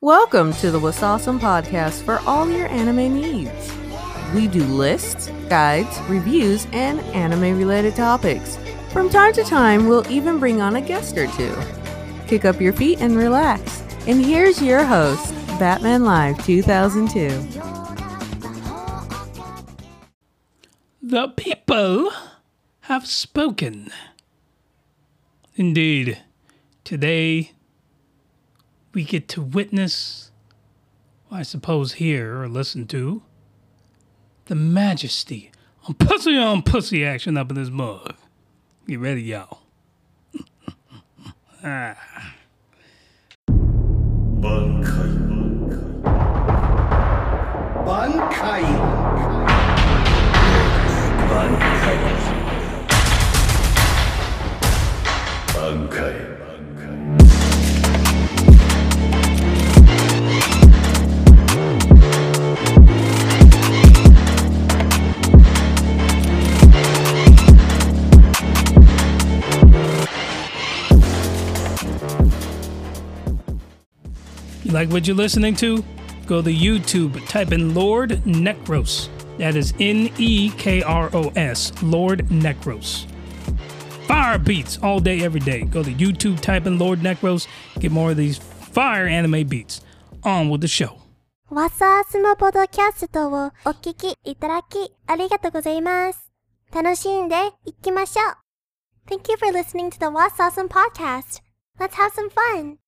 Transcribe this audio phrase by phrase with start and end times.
[0.00, 3.72] Welcome to the Wasasum podcast for all your anime needs.
[4.32, 8.56] We do lists, guides, reviews, and anime related topics.
[8.92, 11.52] From time to time, we'll even bring on a guest or two.
[12.28, 13.82] Kick up your feet and relax.
[14.06, 17.30] And here's your host, Batman Live 2002.
[21.02, 22.12] The people
[22.82, 23.90] have spoken.
[25.56, 26.22] Indeed,
[26.84, 27.50] today
[28.98, 30.32] we get to witness,
[31.30, 33.22] well, I suppose, hear or listen to
[34.46, 35.52] the majesty
[35.86, 38.16] on pussy on pussy action up in this mug.
[38.88, 39.60] Get ready, y'all.
[41.62, 41.96] ah.
[74.68, 75.82] You like what you're listening to?
[76.26, 79.08] Go to YouTube, type in Lord Nekros.
[79.38, 83.06] That is N E K R O S, Lord Nekros.
[84.06, 85.62] Fire beats all day, every day.
[85.62, 87.48] Go to YouTube, type in Lord Nekros,
[87.80, 89.80] get more of these fire anime beats.
[90.22, 91.00] On with the show.
[91.48, 96.30] ワサースモポドキャストをお聞きいただきありがとうございます。
[96.74, 99.14] 楽しんでいきましょう。
[99.14, 101.40] Thank you for listening to the Wasasum podcast.
[101.78, 102.87] Let's have some fun.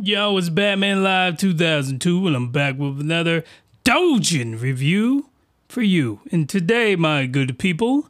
[0.00, 3.42] Yo, it's Batman Live 2002, and I'm back with another
[3.84, 5.28] Doujin review
[5.68, 6.20] for you.
[6.30, 8.08] And today, my good people,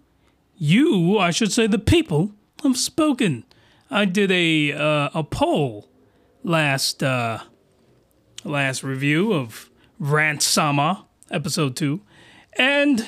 [0.59, 3.45] you, I should say the people, have spoken.
[3.91, 5.89] I did a uh, a poll
[6.45, 7.39] last uh,
[8.45, 12.03] last review of Rant Sama episode two,
[12.59, 13.07] and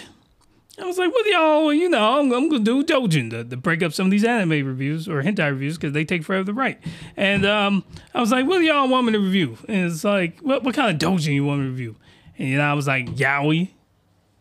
[0.81, 3.83] I was like, well, y'all, you know, I'm, I'm gonna do Doujin to, to break
[3.83, 6.79] up some of these anime reviews or hentai reviews because they take forever to write.
[7.17, 9.58] And um, I was like, what do y'all want me to review?
[9.69, 11.96] And it's like, what, what kind of Doujin you want me to review?
[12.39, 13.70] And you know, I was like, Yaoi,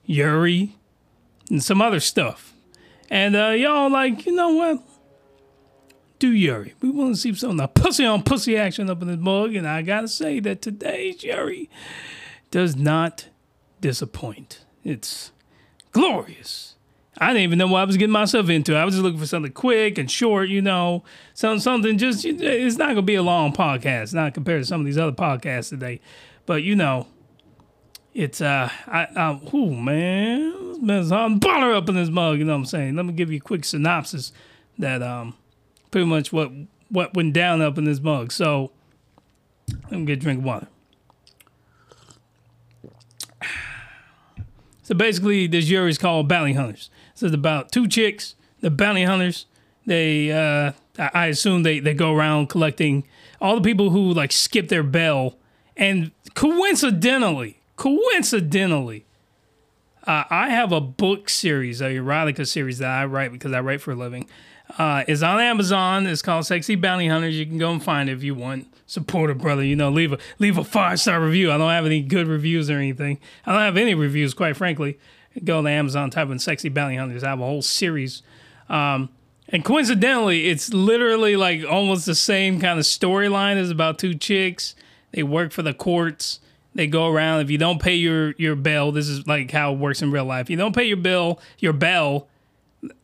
[0.05, 0.75] Yuri,
[1.49, 2.53] and some other stuff.
[3.09, 4.81] And uh, y'all like, you know what?
[6.19, 6.73] Do Yuri.
[6.81, 9.55] We want to see some of the pussy on pussy action up in this mug.
[9.55, 11.69] And I gotta say that today's Yuri
[12.51, 13.27] does not
[13.81, 14.65] disappoint.
[14.83, 15.31] It's
[15.91, 16.75] glorious.
[17.21, 18.75] I didn't even know what I was getting myself into.
[18.75, 22.77] I was just looking for something quick and short, you know, something, something just, it's
[22.77, 25.69] not going to be a long podcast, not compared to some of these other podcasts
[25.69, 25.99] today.
[26.45, 27.07] But, you know,
[28.13, 32.53] it's, uh, I, I, ooh, man, there's I'm baller up in this mug, you know
[32.53, 32.95] what I'm saying?
[32.95, 34.31] Let me give you a quick synopsis
[34.77, 35.35] that, um,
[35.91, 36.51] pretty much what,
[36.87, 38.31] what went down up in this mug.
[38.31, 38.71] So,
[39.91, 40.67] let me get a drink of water.
[44.89, 46.89] So basically, this Yuri is called Bounty Hunters.
[47.13, 49.45] So it's about two chicks, the bounty hunters.
[49.85, 53.07] They, uh, I I assume they, they go around collecting
[53.39, 55.37] all the people who like skip their bell.
[55.77, 59.05] And coincidentally, coincidentally,
[60.07, 63.81] uh, I have a book series, a erotica series that I write because I write
[63.81, 64.27] for a living.
[64.75, 66.07] Uh, it's on Amazon.
[66.07, 67.37] It's called Sexy Bounty Hunters.
[67.37, 68.68] You can go and find it if you want.
[68.89, 69.91] Support a brother, you know.
[69.91, 71.51] Leave a leave a five star review.
[71.51, 73.19] I don't have any good reviews or anything.
[73.45, 74.97] I don't have any reviews, quite frankly.
[75.43, 77.23] Go to Amazon, type in Sexy Bounty Hunters.
[77.23, 78.23] I have a whole series.
[78.67, 79.09] Um,
[79.47, 84.73] and coincidentally, it's literally like almost the same kind of storyline as about two chicks.
[85.11, 86.39] They work for the courts.
[86.73, 87.41] They go around.
[87.41, 90.25] If you don't pay your your bill, this is like how it works in real
[90.25, 90.47] life.
[90.47, 92.27] If you don't pay your bill, your bell,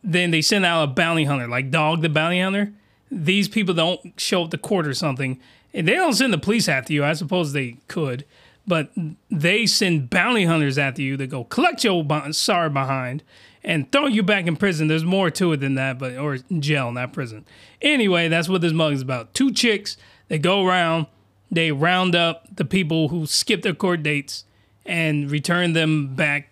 [0.02, 2.72] then they send out a bounty hunter, like Dog the Bounty Hunter.
[3.08, 5.38] These people don't show up to court or something,
[5.84, 7.04] they don't send the police after you.
[7.04, 8.24] I suppose they could,
[8.66, 8.90] but
[9.30, 13.22] they send bounty hunters after you to go collect your bu- sorry behind
[13.62, 14.88] and throw you back in prison.
[14.88, 17.44] There's more to it than that, but or jail, not prison.
[17.82, 19.34] Anyway, that's what this mug is about.
[19.34, 19.96] Two chicks.
[20.28, 21.06] They go around.
[21.50, 24.44] They round up the people who skip their court dates
[24.84, 26.50] and return them back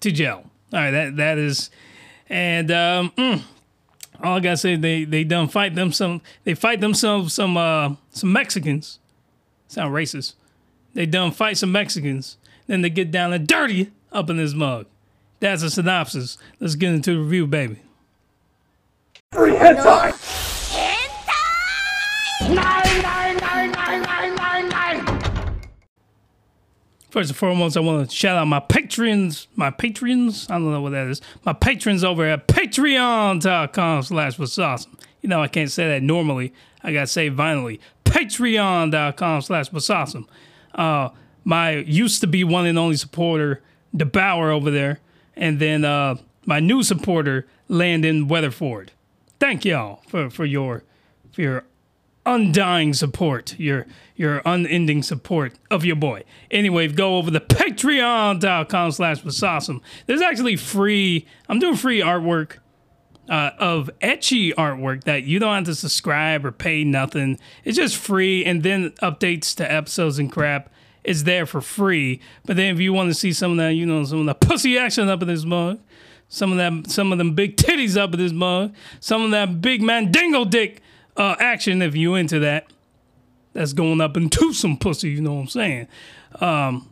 [0.00, 0.50] to jail.
[0.72, 1.70] All right, that that is
[2.28, 3.42] and um, mm,
[4.22, 6.22] all I gotta say, they they done fight them some.
[6.44, 8.98] They fight themselves some some uh some Mexicans.
[9.68, 10.34] Sound racist.
[10.94, 12.36] They done fight some Mexicans.
[12.66, 14.86] Then they get down and dirty up in this mug.
[15.40, 16.38] That's a synopsis.
[16.60, 17.80] Let's get into the review, baby.
[27.10, 30.82] First and foremost, I want to shout out my patrons, my patrons, I don't know
[30.82, 34.98] what that is, my patrons over at patreon.com slash what's awesome.
[35.22, 36.52] You know, I can't say that normally.
[36.82, 37.80] I got to say violently.
[38.04, 40.26] Patreon.com slash Basasum.
[40.74, 41.10] Uh,
[41.44, 43.62] my used to be one and only supporter,
[43.96, 45.00] DeBauer over there.
[45.36, 48.92] And then uh, my new supporter, Landon Weatherford.
[49.38, 50.84] Thank y'all for, for your
[51.32, 51.64] for your
[52.26, 53.86] undying support, your
[54.16, 56.24] your unending support of your boy.
[56.50, 59.80] Anyway, go over to patreon.com slash Basasum.
[60.06, 62.56] There's actually free, I'm doing free artwork
[63.28, 67.38] uh, of ecchi artwork that you don't have to subscribe or pay nothing.
[67.64, 70.72] It's just free, and then updates to episodes and crap
[71.04, 72.20] is there for free.
[72.44, 74.34] But then if you want to see some of that, you know, some of the
[74.34, 75.80] pussy action up in this mug,
[76.28, 79.60] some of that, some of them big titties up in this mug, some of that
[79.60, 80.80] big mandingo dick
[81.16, 82.66] uh, action, if you into that,
[83.52, 85.10] that's going up into some pussy.
[85.10, 85.88] You know what I'm saying?
[86.40, 86.90] Um,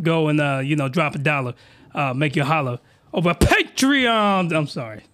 [0.00, 1.54] go and uh, you know, drop a dollar,
[1.94, 2.78] uh, make you holler
[3.12, 4.56] over Patreon.
[4.56, 5.04] I'm sorry.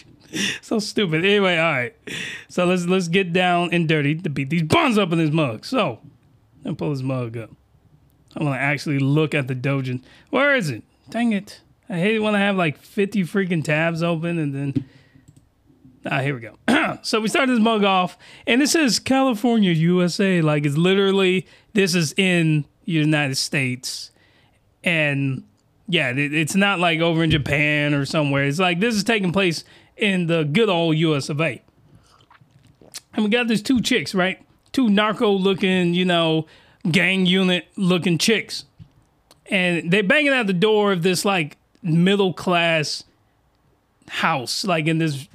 [0.60, 1.24] so stupid.
[1.24, 1.94] Anyway, all right.
[2.48, 5.64] So let's let's get down and dirty to beat these buns up in this mug.
[5.64, 6.00] So
[6.64, 7.50] me pull this mug up.
[8.36, 10.02] I want to actually look at the Doujin.
[10.30, 10.82] Where is it?
[11.08, 11.60] Dang it.
[11.88, 14.88] I hate it when I have like 50 freaking tabs open and then.
[16.08, 16.98] Ah, here we go.
[17.02, 18.16] so we start this mug off,
[18.46, 20.40] and this says California, USA.
[20.40, 24.12] Like it's literally, this is in United States.
[24.84, 25.42] And
[25.88, 28.44] yeah, it, it's not like over in Japan or somewhere.
[28.44, 29.64] It's like this is taking place
[29.96, 31.62] in the good old US of A.
[33.14, 34.44] And we got these two chicks, right?
[34.72, 36.46] Two narco looking, you know,
[36.90, 38.64] gang unit looking chicks.
[39.46, 43.04] And they banging out the door of this like middle class
[44.08, 45.28] house, like in this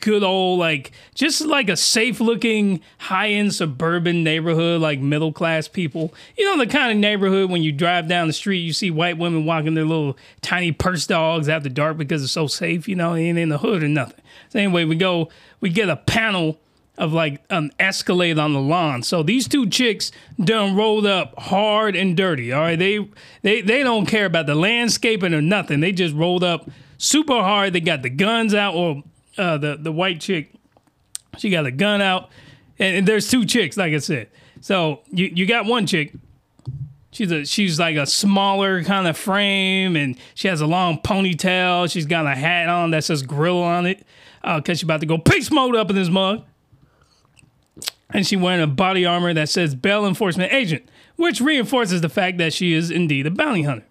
[0.00, 5.68] good old, like just like a safe looking high end suburban neighborhood, like middle class
[5.68, 6.12] people.
[6.36, 9.18] You know, the kind of neighborhood when you drive down the street, you see white
[9.18, 13.14] women walking their little tiny purse dogs after dark because it's so safe, you know,
[13.14, 14.20] ain't in the hood or nothing.
[14.50, 15.28] So anyway, we go,
[15.60, 16.58] we get a panel
[16.98, 19.02] of like an Escalade on the lawn.
[19.02, 22.52] So these two chicks done rolled up hard and dirty.
[22.52, 23.08] All right, they
[23.42, 25.80] they they don't care about the landscaping or nothing.
[25.80, 26.68] They just rolled up
[27.00, 27.72] super hard.
[27.72, 28.74] They got the guns out.
[28.74, 29.02] Or
[29.38, 30.52] uh, the the white chick,
[31.38, 32.30] she got a gun out,
[32.78, 34.28] and, and there's two chicks, like I said.
[34.60, 36.12] So you you got one chick.
[37.12, 41.90] She's a she's like a smaller kind of frame, and she has a long ponytail.
[41.90, 44.04] She's got a hat on that says grill on it,
[44.44, 46.44] uh, cause she's about to go peace mode up in this mug
[48.12, 52.38] and she wearing a body armor that says Bail Enforcement Agent, which reinforces the fact
[52.38, 53.86] that she is indeed a bounty hunter.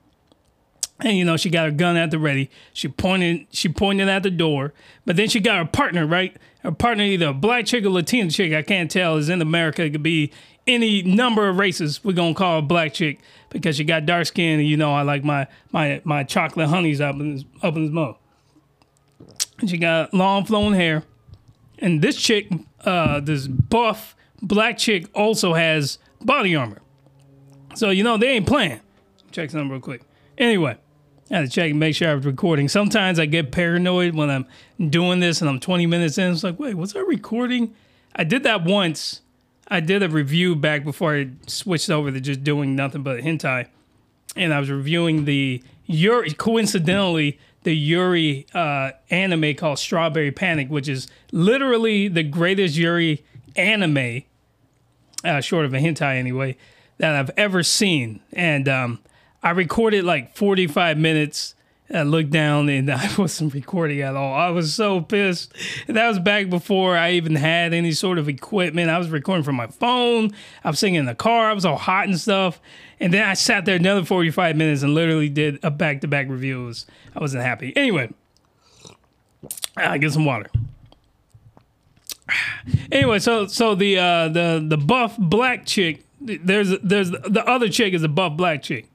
[1.01, 2.49] And you know, she got her gun at the ready.
[2.73, 4.73] She pointed she pointed at the door,
[5.05, 6.35] but then she got her partner, right?
[6.63, 9.83] Her partner, either a black chick or Latina chick, I can't tell, is in America.
[9.83, 10.31] It could be
[10.67, 12.03] any number of races.
[12.03, 13.19] We're gonna call her black chick
[13.49, 16.99] because she got dark skin and you know I like my my my chocolate honeys
[16.99, 18.17] up in this up in this mug.
[19.59, 21.03] And she got long flowing hair.
[21.79, 22.49] And this chick,
[22.85, 26.81] uh, this buff black chick also has body armor.
[27.75, 28.81] So, you know, they ain't playing.
[29.31, 30.01] Check something real quick.
[30.37, 30.77] Anyway,
[31.31, 32.67] I had to check and make sure I was recording.
[32.67, 34.47] Sometimes I get paranoid when I'm
[34.89, 36.31] doing this and I'm 20 minutes in.
[36.31, 37.75] It's like, wait, was I recording?
[38.15, 39.21] I did that once.
[39.67, 43.67] I did a review back before I switched over to just doing nothing but hentai.
[44.35, 50.87] And I was reviewing the Yuri, coincidentally, the Yuri uh, anime called Strawberry Panic, which
[50.87, 53.23] is literally the greatest Yuri
[53.55, 54.23] anime,
[55.23, 56.57] uh, short of a hentai anyway,
[56.97, 58.21] that I've ever seen.
[58.33, 58.99] And um,
[59.41, 61.55] I recorded like 45 minutes.
[61.91, 64.33] I looked down and I wasn't recording at all.
[64.33, 65.53] I was so pissed.
[65.87, 68.89] And that was back before I even had any sort of equipment.
[68.89, 70.31] I was recording from my phone.
[70.63, 71.49] I was singing in the car.
[71.49, 72.61] I was all hot and stuff.
[72.99, 76.27] And then I sat there another 45 minutes and literally did a back to back
[76.29, 76.65] review.
[76.65, 77.73] Was, I wasn't happy.
[77.75, 78.11] Anyway,
[79.77, 80.49] I get some water.
[82.91, 87.93] Anyway, so so the uh, the the buff black chick, there's there's the other chick
[87.93, 88.87] is a buff black chick,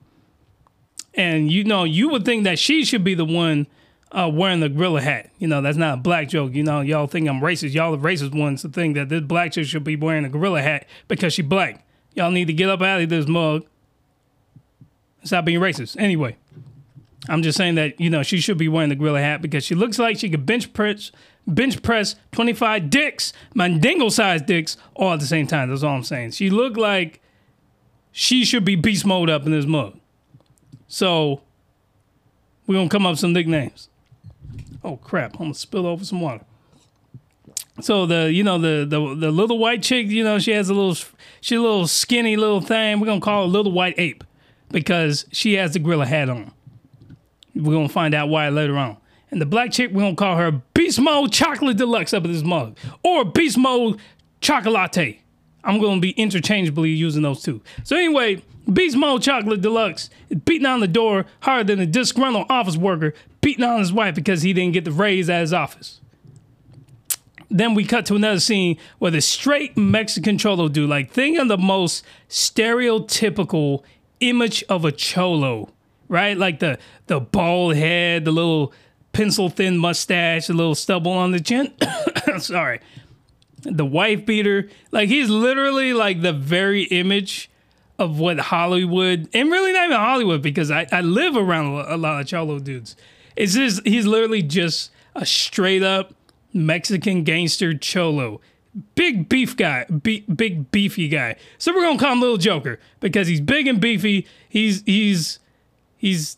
[1.16, 3.66] and you know you would think that she should be the one
[4.12, 5.30] uh, wearing the gorilla hat.
[5.38, 6.54] You know that's not a black joke.
[6.54, 7.74] You know y'all think I'm racist.
[7.74, 10.62] Y'all the racist ones to think that this black chick should be wearing a gorilla
[10.62, 11.86] hat because she black.
[12.14, 13.66] Y'all need to get up out of this mug.
[15.24, 15.96] Stop being racist.
[15.98, 16.36] Anyway,
[17.28, 19.74] I'm just saying that you know she should be wearing the gorilla hat because she
[19.74, 21.10] looks like she could bench press
[21.46, 25.70] bench press 25 dicks, mandingo sized dicks, all at the same time.
[25.70, 26.32] That's all I'm saying.
[26.32, 27.20] She looked like
[28.12, 29.98] she should be beast mode up in this mug.
[30.88, 31.42] So
[32.66, 33.88] we're gonna come up with some nicknames.
[34.82, 35.34] Oh crap!
[35.34, 36.44] I'm gonna spill over some water.
[37.80, 40.74] So the you know the the the little white chick, you know, she has a
[40.74, 40.96] little
[41.40, 43.00] she a little skinny little thing.
[43.00, 44.22] We're gonna call her little white ape
[44.70, 46.52] because she has the gorilla hat on.
[47.54, 48.96] We're gonna find out why later on.
[49.30, 52.44] And the black chick, we're gonna call her Beast Mode Chocolate Deluxe up in this
[52.44, 52.76] mug.
[53.02, 53.98] Or Beast Mode
[54.40, 55.18] Chocolate.
[55.64, 57.60] I'm gonna be interchangeably using those two.
[57.82, 58.42] So anyway,
[58.72, 60.08] Beast Mode Chocolate Deluxe
[60.44, 64.42] beating on the door harder than a disgruntled office worker beating on his wife because
[64.42, 66.00] he didn't get the raise at his office.
[67.50, 71.48] Then we cut to another scene where the straight Mexican cholo dude, like think of
[71.48, 73.82] the most stereotypical
[74.20, 75.70] image of a cholo,
[76.08, 76.36] right?
[76.36, 78.72] Like the the bald head, the little
[79.12, 81.72] pencil thin mustache, the little stubble on the chin.
[82.38, 82.80] Sorry.
[83.62, 84.68] The wife beater.
[84.90, 87.50] Like he's literally like the very image
[87.98, 92.20] of what Hollywood and really not even Hollywood because I, I live around a lot
[92.20, 92.96] of cholo dudes.
[93.36, 96.14] It's just he's literally just a straight up
[96.52, 98.40] Mexican gangster cholo.
[98.96, 101.36] Big beef guy, be, big beefy guy.
[101.58, 104.26] So we're gonna call him Little Joker because he's big and beefy.
[104.48, 105.38] He's he's
[105.96, 106.36] he's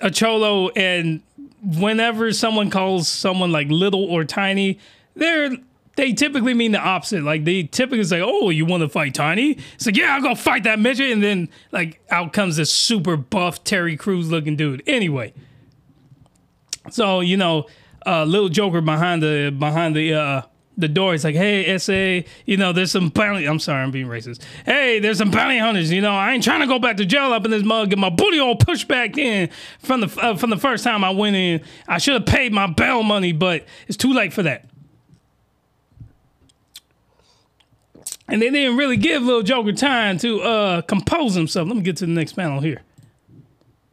[0.00, 1.22] a cholo, and
[1.62, 4.78] whenever someone calls someone like little or tiny,
[5.14, 5.50] they're
[5.96, 7.22] they typically mean the opposite.
[7.22, 10.34] Like they typically say, "Oh, you want to fight Tiny?" It's like, "Yeah, I'll go
[10.34, 14.82] fight that midget," and then like out comes this super buff Terry Crews looking dude.
[14.86, 15.34] Anyway,
[16.90, 17.66] so you know,
[18.06, 20.42] uh, little Joker behind the behind the uh,
[20.78, 21.12] the door.
[21.12, 23.46] He's like, "Hey, SA, you know, there's some bounty.
[23.46, 24.42] I'm sorry, I'm being racist.
[24.64, 25.92] Hey, there's some bounty hunters.
[25.92, 27.90] You know, I ain't trying to go back to jail up in this mug.
[27.90, 31.10] Get my booty all pushed back in from the uh, from the first time I
[31.10, 31.60] went in.
[31.86, 34.71] I should have paid my bail money, but it's too late for that."
[38.32, 41.68] And they didn't really give little Joker time to uh, compose himself.
[41.68, 42.80] Let me get to the next panel here.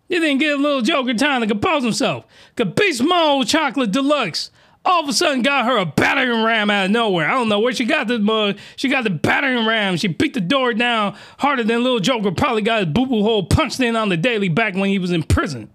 [0.08, 2.25] They didn't give little Joker time to compose himself.
[2.55, 4.50] Cause Beast Mode Chocolate Deluxe
[4.86, 7.27] all of a sudden got her a battering ram out of nowhere.
[7.27, 8.58] I don't know where she got this mug.
[8.77, 9.98] She got the battering ram.
[9.98, 13.43] She beat the door down harder than little Joker probably got his boo boo hole
[13.43, 15.69] punched in on the daily back when he was in prison.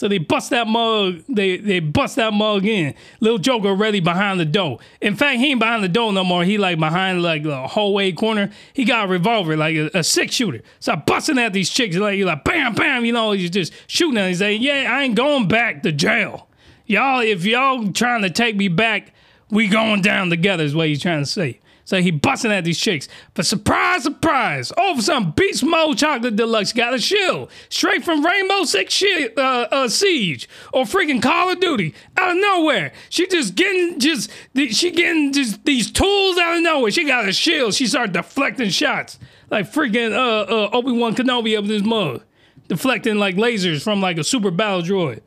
[0.00, 2.94] So they bust that mug, they they bust that mug in.
[3.20, 4.78] Little Joker already behind the door.
[5.02, 6.42] In fact, he ain't behind the door no more.
[6.42, 8.50] He like behind like the hallway corner.
[8.72, 10.62] He got a revolver, like a, a six shooter.
[10.78, 14.16] So busting at these chicks, like you like bam, bam, you know, he's just shooting
[14.16, 14.28] at.
[14.28, 16.48] He's saying, Yeah, I ain't going back to jail.
[16.86, 19.12] Y'all, if y'all trying to take me back,
[19.50, 21.60] we going down together, is what he's trying to say.
[21.90, 23.08] So he busting at these chicks.
[23.34, 28.62] But surprise, surprise, a sudden, Beast Mode Chocolate Deluxe got a shield straight from Rainbow
[28.62, 32.92] Six uh, uh, Siege or freaking Call of Duty out of nowhere.
[33.08, 34.30] She just getting just
[34.68, 36.92] she getting just these tools out of nowhere.
[36.92, 37.74] She got a shield.
[37.74, 39.18] She started deflecting shots
[39.50, 42.22] like freaking uh, uh, Obi Wan Kenobi up this mug,
[42.68, 45.22] deflecting like lasers from like a super battle droid.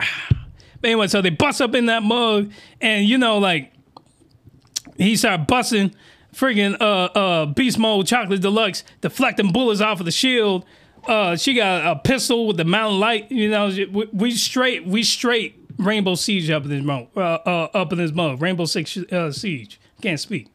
[0.82, 3.73] Anyway, so they bust up in that mug, and you know, like
[4.96, 5.94] he started busting
[6.34, 10.64] friggin' uh uh beast mode chocolate deluxe deflecting bullets off of the shield.
[11.06, 15.02] Uh she got a pistol with the mountain light you know we, we straight we
[15.02, 18.96] straight rainbow siege up in this mode uh, uh up in this mode rainbow six
[18.96, 19.80] uh, siege.
[20.00, 20.48] Can't speak.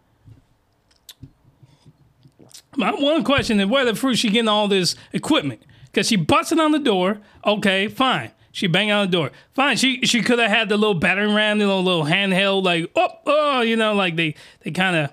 [2.76, 5.62] My one question is where the fruit she getting all this equipment?
[5.86, 7.20] Because she busted on the door.
[7.46, 9.32] Okay fine she banged on the door.
[9.54, 9.78] Fine.
[9.78, 13.10] She she could have had the little battering ram, you know, little handheld, like oh
[13.26, 15.12] oh, you know, like they they kind of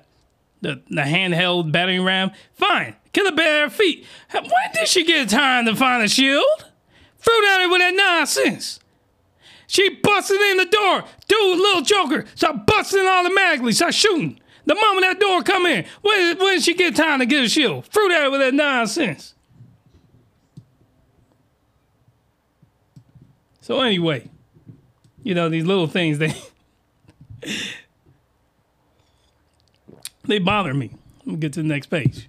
[0.62, 2.30] the the handheld battering ram.
[2.54, 2.96] Fine.
[3.12, 4.04] Could have her feet.
[4.32, 4.42] When
[4.74, 6.44] did she get time to find a shield?
[7.16, 8.78] Fruit at her with that nonsense.
[9.66, 11.04] She busted in the door.
[11.26, 13.72] Dude, little Joker, start busting automatically.
[13.72, 14.38] Start shooting.
[14.66, 17.48] The moment that door come in, when, when did she get time to get a
[17.48, 17.86] shield?
[17.86, 19.34] Fruit at her with that nonsense.
[23.66, 24.30] So anyway,
[25.24, 26.32] you know these little things they
[30.24, 30.92] they bother me.
[31.24, 32.28] Let me get to the next page.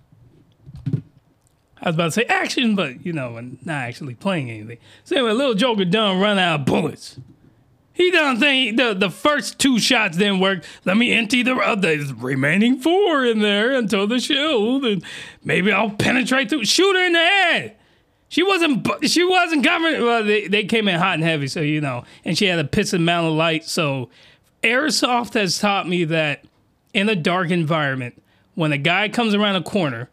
[1.80, 4.80] I was about to say action, but you know, and not actually playing anything.
[5.04, 7.20] So anyway, little Joker done run out of bullets.
[7.94, 10.64] He done think the the first two shots didn't work.
[10.86, 15.04] Let me empty the uh, the remaining four in there until the shield, and
[15.44, 16.66] maybe I'll penetrate through.
[16.66, 17.78] Shoot her in the head.
[18.30, 18.88] She wasn't.
[19.04, 20.02] She wasn't covered.
[20.02, 22.04] Well, they, they came in hot and heavy, so you know.
[22.26, 23.64] And she had a piston mounted light.
[23.66, 24.10] So,
[24.64, 26.44] airsoft has taught me that
[26.94, 28.22] in a dark environment,
[28.56, 30.10] when a guy comes around a corner,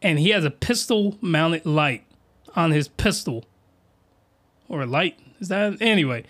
[0.00, 2.04] and he has a pistol mounted light
[2.54, 3.44] on his pistol,
[4.68, 6.24] or a light is that anyway?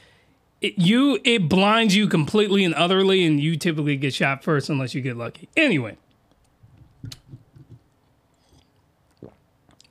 [0.60, 4.94] It, you it blinds you completely and utterly, and you typically get shot first unless
[4.94, 5.48] you get lucky.
[5.56, 5.96] Anyway.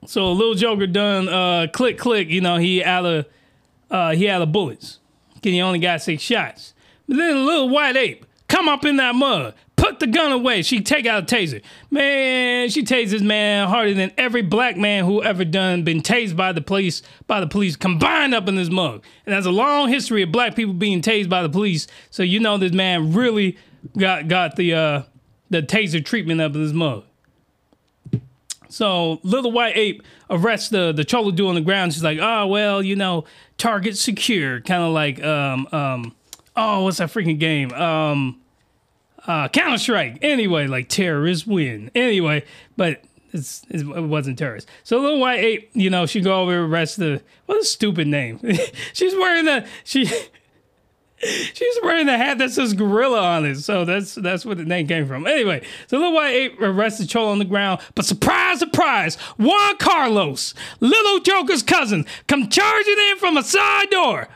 [0.07, 3.25] So a little Joker done uh click click, you know, he out of
[3.91, 4.99] uh he out of bullets.
[5.43, 6.73] He only got six shots.
[7.07, 10.61] But then little white ape come up in that mud, put the gun away.
[10.61, 11.61] She take out a taser.
[11.91, 16.53] Man, she tases man harder than every black man who ever done been tased by
[16.53, 19.03] the police by the police combined up in this mug.
[19.25, 21.85] And there's a long history of black people being tased by the police.
[22.11, 23.57] So you know this man really
[23.97, 25.03] got got the uh
[25.49, 27.03] the taser treatment up in this mug.
[28.69, 31.93] So little white ape arrests the the cholo dude on the ground.
[31.93, 33.25] She's like, oh well, you know,
[33.57, 34.61] target secure.
[34.61, 36.15] Kind of like um um
[36.55, 37.71] oh what's that freaking game?
[37.73, 38.41] Um
[39.25, 40.19] uh Counter Strike.
[40.21, 41.91] Anyway, like terrorists win.
[41.95, 42.43] Anyway,
[42.75, 43.01] but
[43.33, 44.67] it's, it wasn't terrorist.
[44.83, 48.39] So little white ape, you know, she go over arrest the what a stupid name.
[48.93, 50.09] She's wearing the she
[51.23, 54.87] She's wearing the hat that says gorilla on it, so that's that's where the name
[54.87, 55.25] came from.
[55.25, 60.53] Anyway, so little white ape arrested Cholo on the ground, but surprise, surprise, Juan Carlos,
[60.79, 64.27] little Joker's cousin, come charging in from a side door,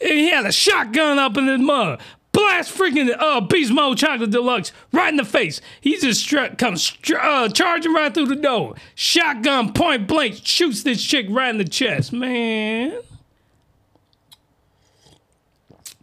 [0.00, 2.00] and he had a shotgun up in his mug.
[2.32, 5.60] Blast freaking uh, Beast Mode Chocolate Deluxe right in the face.
[5.82, 8.74] He just str- comes str- uh, charging right through the door.
[8.94, 12.10] Shotgun point blank shoots this chick right in the chest.
[12.10, 12.98] Man.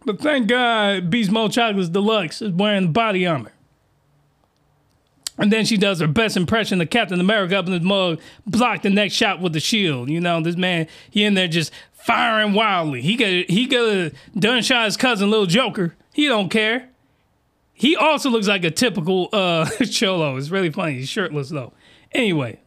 [0.04, 3.52] But thank God Beast Mode Chocolates Deluxe is wearing body armor.
[5.38, 8.82] And then she does her best impression of Captain America up in his mug, block
[8.82, 10.10] the next shot with the shield.
[10.10, 13.00] You know, this man, he in there just firing wildly.
[13.00, 15.94] He got he a done shot his cousin, little Joker.
[16.12, 16.90] He don't care.
[17.72, 20.36] He also looks like a typical uh cholo.
[20.36, 20.94] It's really funny.
[20.94, 21.72] He's shirtless though.
[22.12, 22.60] Anyway,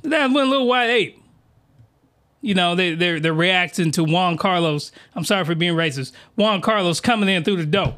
[0.00, 1.19] that's when little white ape
[2.40, 4.92] you know, they, they're, they're reacting to Juan Carlos.
[5.14, 6.12] I'm sorry for being racist.
[6.36, 7.96] Juan Carlos coming in through the door.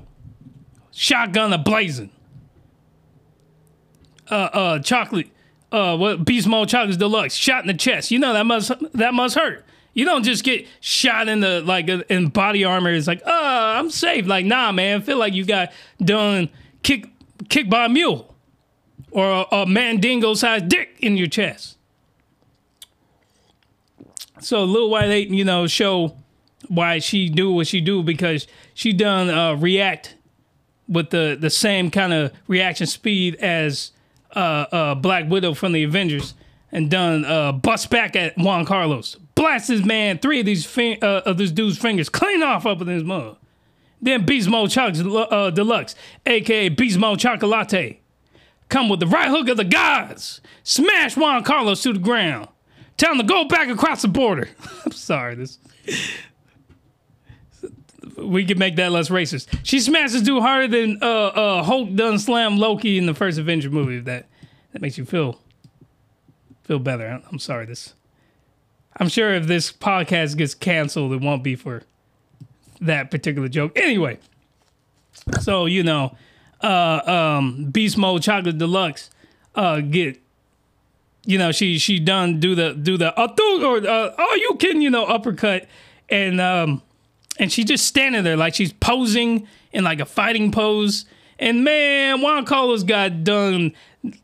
[0.91, 2.11] Shotgun a blazing.
[4.31, 5.29] Uh, uh, chocolate,
[5.71, 8.11] uh, what, Beast Mode Chocolates Deluxe, shot in the chest.
[8.11, 9.65] You know, that must, that must hurt.
[9.95, 12.91] You don't just get shot in the, like, uh, in body armor.
[12.91, 14.27] It's like, uh, I'm safe.
[14.27, 15.71] Like, nah, man, feel like you got
[16.03, 16.49] done
[16.83, 17.07] kick,
[17.49, 18.35] kicked by a mule
[19.11, 21.77] or a, a mandingo sized dick in your chest.
[24.43, 26.17] So Lil White Ape, you know, show
[26.69, 30.17] why she do what she do because she done uh, react
[30.89, 33.93] with the the same kind of reaction speed as
[34.35, 36.35] uh, uh, Black Widow from the Avengers,
[36.71, 40.99] and done uh, bust back at Juan Carlos, blast his man three of these fin-
[41.03, 43.37] uh, of this dude's fingers clean off up in his mug.
[44.01, 45.95] Then Beast Mode uh, Deluxe,
[46.27, 48.01] aka Beast Mode Chocolate,
[48.69, 52.49] come with the right hook of the gods, smash Juan Carlos to the ground.
[53.03, 54.49] Tell him to go back across the border.
[54.87, 55.59] I'm sorry, this.
[58.17, 59.49] We could make that less racist.
[59.65, 63.71] She smashes dude harder than uh, uh, Hulk done slam Loki in the first Avenger
[63.71, 63.97] movie.
[63.97, 64.29] If that
[64.73, 65.41] that makes you feel
[66.63, 67.21] feel better.
[67.29, 67.67] I'm sorry.
[67.67, 67.95] This.
[68.99, 71.83] I'm sure if this podcast gets canceled, it won't be for
[72.81, 73.73] that particular joke.
[73.75, 74.21] Anyway,
[75.41, 76.17] so you know,
[76.61, 79.11] uh, um, Beast Mode Chocolate Deluxe
[79.57, 80.22] uh, get
[81.25, 83.29] you know, she she done do the do the uh,
[83.63, 85.67] or uh, oh you can you know uppercut
[86.09, 86.83] and um
[87.39, 91.07] and she just standing there like she's posing in like a fighting pose.
[91.39, 93.73] And man, Juan Carlos got done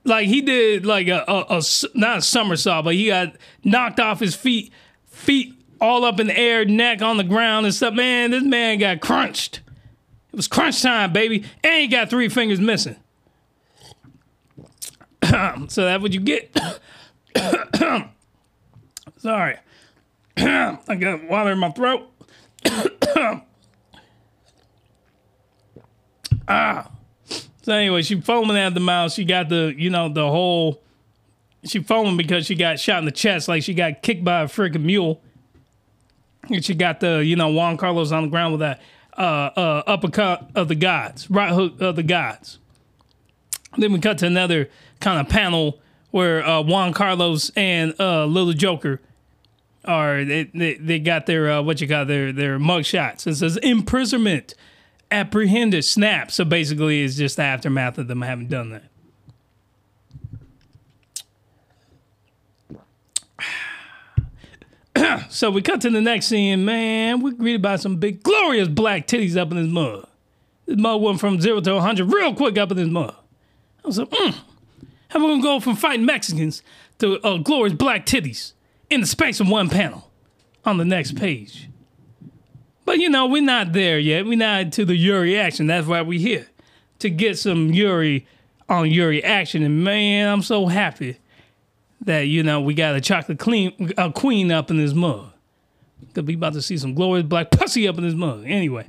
[0.05, 1.63] like he did like a a
[1.95, 3.35] not a somersault, but he got
[3.65, 4.73] knocked off his feet,
[5.07, 7.95] feet all up in the air, neck on the ground and stuff.
[7.95, 9.61] Man, this man got crunched.
[10.33, 12.97] It was crunch time, baby, and he got three fingers missing.
[15.69, 16.59] so that's what you get.
[19.19, 19.57] Sorry.
[20.37, 22.09] I got water in my throat.
[26.47, 26.91] ah.
[27.63, 29.13] So anyway, she foaming at the mouth.
[29.13, 30.81] She got the, you know, the whole.
[31.65, 34.47] She foaming because she got shot in the chest, like she got kicked by a
[34.47, 35.21] freaking mule.
[36.45, 38.81] And she got the, you know, Juan Carlos on the ground with that
[39.19, 42.59] uh, uh, uppercut of the gods, right hook of the gods.
[43.77, 48.53] Then we cut to another kind of panel where uh, Juan Carlos and uh, Little
[48.53, 49.01] Joker
[49.85, 53.27] are they, they, they got their uh, what you got their their mug shots.
[53.27, 54.55] It says imprisonment,
[55.11, 56.31] apprehended, snap.
[56.31, 58.85] So basically, it's just the aftermath of them having done that.
[65.31, 67.21] so we cut to the next scene, man.
[67.21, 70.07] We're greeted by some big, glorious black titties up in this mug.
[70.67, 73.15] This mug went from zero to 100 real quick up in this mug.
[73.85, 74.35] I was like, mm,
[75.09, 76.63] how we gonna go from fighting Mexicans
[76.99, 78.53] to uh, glorious black titties
[78.91, 80.11] in the space of one panel
[80.65, 81.69] on the next page?
[82.85, 84.27] But you know, we're not there yet.
[84.27, 85.67] We're not to the Yuri action.
[85.67, 86.49] That's why we're here
[87.01, 88.27] to get some Yuri
[88.69, 89.63] on Yuri action.
[89.63, 91.19] And man, I'm so happy
[92.03, 95.33] that you know we got a chocolate clean a queen up in this mug.
[96.15, 98.45] Cause we about to see some glorious black pussy up in this mug.
[98.47, 98.87] Anyway,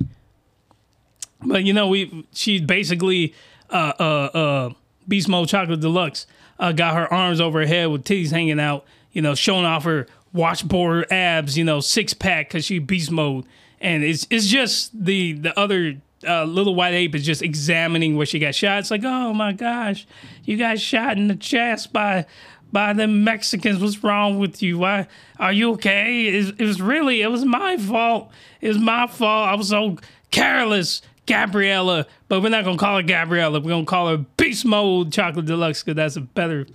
[1.44, 3.34] but you know we she basically
[3.68, 4.70] uh, uh, uh,
[5.10, 6.26] Beast Mode Chocolate Deluxe
[6.58, 9.84] uh, got her arms over her head with titties hanging out, you know, showing off
[9.84, 13.44] her washboard abs, you know, six pack because she Beast Mode,
[13.80, 15.96] and it's it's just the the other
[16.26, 18.78] uh, little white ape is just examining where she got shot.
[18.78, 20.06] It's like, oh my gosh,
[20.44, 22.26] you got shot in the chest by
[22.72, 23.80] by the Mexicans.
[23.80, 24.78] What's wrong with you?
[24.78, 26.26] Why are you okay?
[26.26, 28.30] It, it was really it was my fault.
[28.60, 29.48] It was my fault.
[29.48, 29.98] I was so
[30.30, 31.02] careless.
[31.30, 33.60] Gabriella, but we're not gonna call her Gabriella.
[33.60, 36.66] We're gonna call her Beast Mode Chocolate Deluxe because that's a better,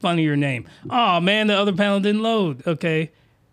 [0.00, 0.68] funnier name.
[0.90, 2.66] Oh man, the other panel didn't load.
[2.66, 3.10] Okay,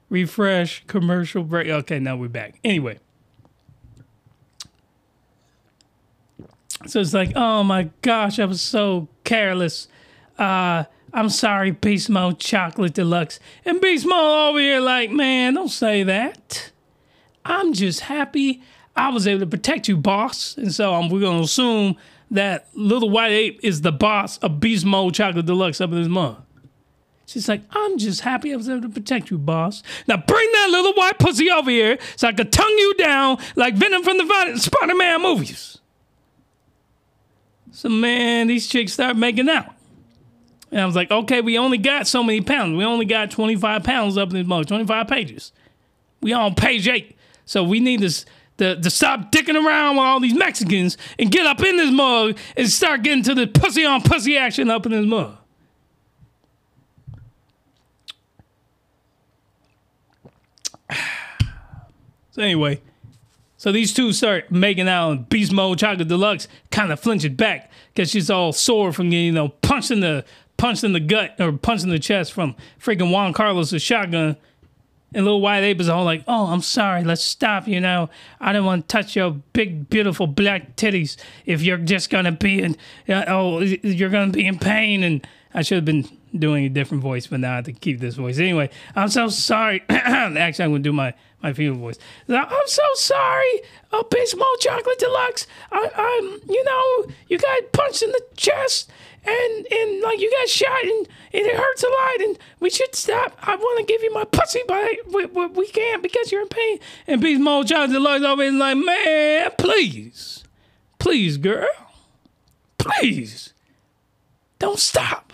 [0.09, 1.69] refresh, commercial break.
[1.69, 2.59] Okay, now we're back.
[2.61, 2.99] Anyway,
[6.87, 9.87] so it's like, oh my gosh, I was so careless.
[10.37, 13.39] Uh, I'm sorry, Beast Mode Chocolate Deluxe.
[13.63, 16.73] And Beast Mode over here, like, man, don't say that.
[17.45, 18.61] I'm just happy
[18.95, 20.57] I was able to protect you, boss.
[20.57, 21.97] And so um, we're going to assume
[22.31, 26.09] that Little White Ape is the boss of Beast Mode Chocolate Deluxe up in his
[26.09, 26.41] mug.
[27.25, 29.83] She's like, I'm just happy I was able to protect you, boss.
[30.07, 33.75] Now bring that little white pussy over here so I could tongue you down like
[33.75, 35.77] Venom from the Spider Man movies.
[37.71, 39.73] So, man, these chicks start making out.
[40.71, 42.77] And I was like, okay, we only got so many pounds.
[42.77, 45.53] We only got 25 pounds up in this mug, 25 pages.
[46.21, 47.15] We on page eight.
[47.45, 48.25] So we need this
[48.61, 52.37] to, to stop dicking around with all these Mexicans and get up in this mug
[52.55, 55.35] and start getting to the pussy on pussy action up in this mug.
[62.33, 62.79] So anyway,
[63.57, 67.69] so these two start making out in Beast Mode Chocolate Deluxe kind of flinches back
[67.93, 70.23] because she's all sore from getting, you know, punched in the
[70.55, 74.37] punched in the gut or punched in the chest from freaking Juan Carlos' shotgun
[75.13, 77.03] and little white ape is all like, "Oh, I'm sorry.
[77.03, 77.67] Let's stop.
[77.67, 81.17] You know, I don't want to touch your big, beautiful black titties.
[81.45, 82.77] If you're just gonna be in,
[83.09, 87.03] uh, oh, you're gonna be in pain." And I should have been doing a different
[87.03, 88.39] voice, but now I have to keep this voice.
[88.39, 89.83] Anyway, I'm so sorry.
[89.89, 91.97] Actually, I'm gonna do my my female voice.
[92.29, 93.61] I'm so sorry,
[94.09, 95.47] Beast Mode Chocolate Deluxe.
[95.71, 98.91] I, I'm, you know, you got punched in the chest
[99.25, 102.95] and and like you got shot and, and it hurts a lot and we should
[102.95, 103.37] stop.
[103.41, 106.47] I want to give you my pussy, but we, we, we can't because you're in
[106.47, 106.79] pain.
[107.07, 110.43] And Beast Mode Chocolate Deluxe always like, man, please,
[110.99, 111.67] please, girl,
[112.77, 113.53] please,
[114.59, 115.33] don't stop.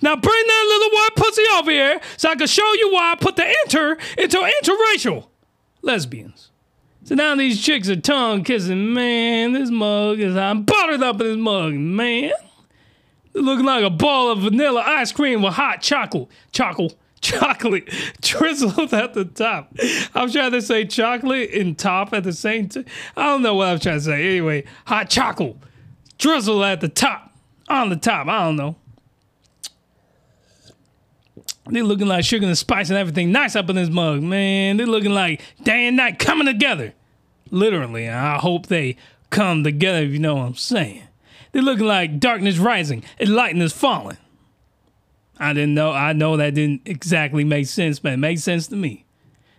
[0.00, 3.14] Now bring that little white pussy over here so I can show you why I
[3.16, 5.26] put the enter into interracial
[5.82, 6.50] lesbians.
[7.04, 8.94] So now these chicks are tongue kissing.
[8.94, 12.32] Man, this mug is I'm buttered up in this mug, man.
[13.26, 17.90] It's looking like a ball of vanilla ice cream with hot chocolate, chocolate, chocolate
[18.22, 19.76] drizzled at the top.
[20.14, 22.86] I'm trying to say chocolate and top at the same time.
[23.18, 24.26] I don't know what I'm trying to say.
[24.26, 25.56] Anyway, hot chocolate
[26.16, 27.36] drizzle at the top,
[27.68, 28.28] on the top.
[28.28, 28.76] I don't know.
[31.70, 34.76] They looking like sugar and spice and everything nice up in this mug, man.
[34.76, 36.92] They looking like day and night coming together.
[37.50, 38.96] Literally, I hope they
[39.30, 41.02] come together, if you know what I'm saying.
[41.52, 44.18] They looking like darkness rising and lightness falling.
[45.38, 48.76] I didn't know, I know that didn't exactly make sense, but it makes sense to
[48.76, 49.04] me.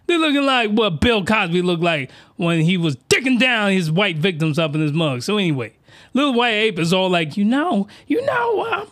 [0.07, 4.17] They're looking like what Bill Cosby looked like when he was dicking down his white
[4.17, 5.23] victims up in his mug.
[5.23, 5.73] So anyway,
[6.13, 8.85] little white ape is all like, you know, you know, uh,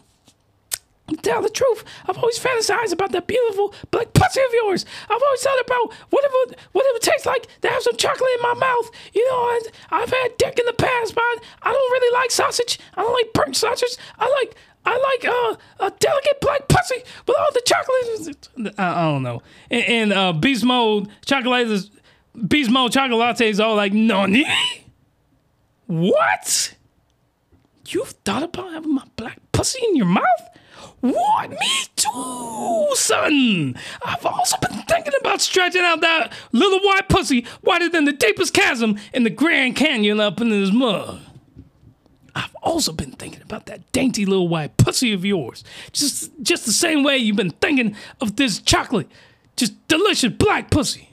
[1.21, 1.83] tell the truth.
[2.07, 4.85] I've always fantasized about that beautiful black pussy of yours.
[5.09, 7.97] I've always thought about what it would, what it would taste like to have some
[7.97, 8.89] chocolate in my mouth.
[9.13, 9.61] You know, I,
[9.91, 12.79] I've had dick in the past, but I don't really like sausage.
[12.95, 13.97] I don't like burnt sausage.
[14.17, 18.73] I like I like uh, a delicate black pussy with all the chocolate.
[18.77, 19.41] I, I don't know.
[19.71, 21.89] And, and uh, Beast Mode chocolate is
[22.47, 24.45] Beast Mode chocolate latte is all like nani.
[25.87, 26.75] What?
[27.87, 30.23] You've thought about having my black pussy in your mouth?
[31.03, 31.49] What?
[31.49, 31.57] Me
[31.97, 33.75] too, son.
[34.05, 38.53] I've also been thinking about stretching out that little white pussy wider than the deepest
[38.53, 41.19] chasm in the Grand Canyon up in this mud.
[42.33, 45.65] I've also been thinking about that dainty little white pussy of yours.
[45.91, 49.11] Just just the same way you've been thinking of this chocolate,
[49.57, 51.09] just delicious black pussy.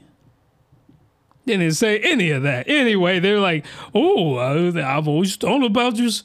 [1.47, 2.69] Didn't say any of that.
[2.69, 6.25] Anyway, they're like, oh, I've always thought about just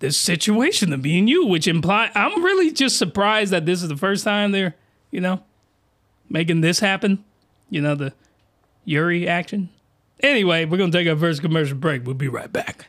[0.00, 3.96] this situation of being you, which imply I'm really just surprised that this is the
[3.96, 4.74] first time they're,
[5.10, 5.42] you know,
[6.28, 7.24] making this happen.
[7.70, 8.12] You know, the
[8.84, 9.70] Yuri action.
[10.20, 12.04] Anyway, we're gonna take our first commercial break.
[12.04, 12.86] We'll be right back.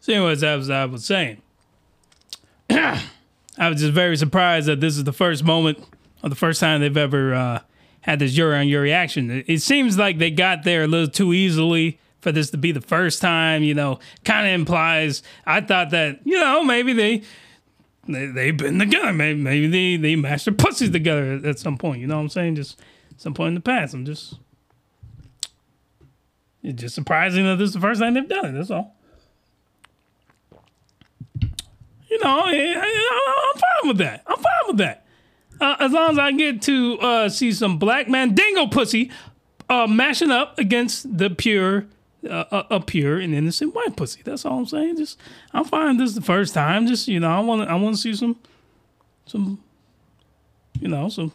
[0.00, 1.42] So, anyways, as I was saying,
[2.70, 3.00] I
[3.58, 5.78] was just very surprised that this is the first moment
[6.22, 7.60] the first time they've ever uh,
[8.00, 9.44] had this Yuri on Yuri action.
[9.46, 12.80] It, seems like they got there a little too easily for this to be the
[12.80, 13.62] first time.
[13.62, 15.22] You know, kind of implies.
[15.46, 17.22] I thought that you know maybe they.
[18.10, 19.12] They, they've been together.
[19.12, 22.00] Maybe, maybe they, they mashed their pussies together at, some point.
[22.00, 22.54] You know what I'm saying?
[22.54, 22.80] Just
[23.18, 23.92] some point in the past.
[23.92, 24.38] I'm just
[26.62, 28.52] it's just surprising that this is the first time they've done it.
[28.52, 28.96] That's all.
[32.10, 34.22] You know, I, I'm fine with that.
[34.26, 35.06] I'm fine with that.
[35.60, 39.10] Uh, as long as I get to uh, see some black man dingo pussy
[39.68, 41.86] uh, mashing up against the pure,
[42.28, 44.22] uh, a, a pure and innocent white pussy.
[44.24, 44.96] That's all I'm saying.
[44.96, 45.18] Just
[45.52, 45.96] I'm fine.
[45.96, 46.86] This is the first time.
[46.86, 48.36] Just you know, I want I want to see some,
[49.26, 49.62] some,
[50.80, 51.32] you know, some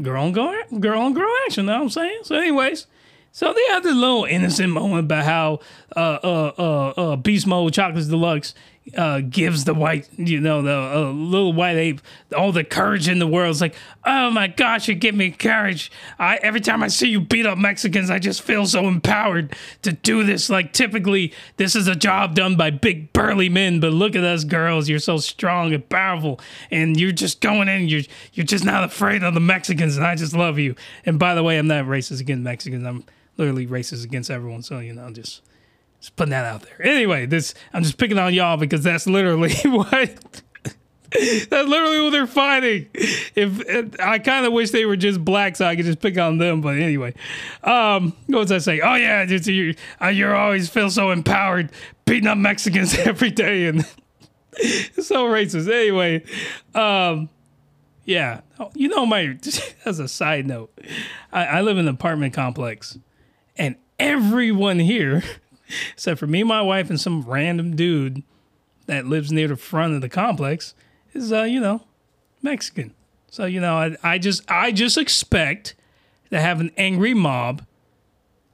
[0.00, 1.66] girl on girl girl on girl action.
[1.66, 2.20] Know what I'm saying?
[2.24, 2.86] So, anyways.
[3.34, 5.60] So they had this little innocent moment about how
[5.96, 8.54] uh, uh, uh, uh, Beast Mode Chocolates Deluxe
[8.96, 12.00] uh, gives the white, you know, the uh, little white ape
[12.36, 13.50] all the courage in the world.
[13.52, 15.90] It's like, oh my gosh, you give me courage.
[16.18, 19.92] I every time I see you beat up Mexicans, I just feel so empowered to
[19.92, 20.50] do this.
[20.50, 24.44] Like typically, this is a job done by big burly men, but look at us
[24.44, 24.88] girls.
[24.88, 26.40] You're so strong and powerful,
[26.70, 27.88] and you're just going in.
[27.88, 30.74] You're you're just not afraid of the Mexicans, and I just love you.
[31.06, 32.84] And by the way, I'm not racist against Mexicans.
[32.84, 33.04] I'm
[33.36, 34.62] literally racist against everyone.
[34.62, 35.42] So you know, just
[36.02, 36.84] just putting that out there.
[36.84, 40.42] Anyway, this I'm just picking on y'all because that's literally what.
[41.14, 42.88] That's literally what they're fighting.
[42.94, 46.38] If I kind of wish they were just black, so I could just pick on
[46.38, 46.62] them.
[46.62, 47.12] But anyway,
[47.62, 48.80] um, what was I saying?
[48.82, 51.70] Oh yeah, just, you, uh, you're always feel so empowered,
[52.06, 53.84] beating up Mexicans every day, and
[55.02, 55.70] so racist.
[55.70, 56.24] Anyway,
[56.74, 57.28] um,
[58.06, 59.36] yeah, Oh, you know my.
[59.84, 60.72] As a side note,
[61.32, 62.96] I, I live in an apartment complex,
[63.56, 65.24] and everyone here,
[65.92, 68.22] except for me, my wife, and some random dude
[68.86, 70.74] that lives near the front of the complex,
[71.14, 71.84] is uh, you know,
[72.42, 72.94] Mexican.
[73.30, 75.74] So you know, I, I just I just expect
[76.30, 77.64] to have an angry mob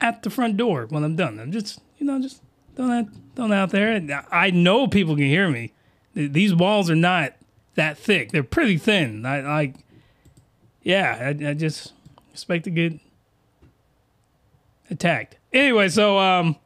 [0.00, 1.38] at the front door when I'm done.
[1.40, 2.42] I'm just you know just
[2.86, 3.92] that throwing that out there.
[3.92, 5.72] And I know people can hear me.
[6.14, 7.34] These walls are not
[7.74, 8.32] that thick.
[8.32, 9.24] They're pretty thin.
[9.24, 9.76] I like,
[10.82, 11.34] yeah.
[11.40, 11.92] I, I just
[12.32, 12.98] expect to get
[14.90, 15.36] attacked.
[15.52, 16.56] Anyway, so um,